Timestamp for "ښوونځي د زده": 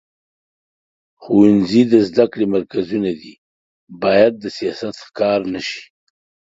1.21-2.25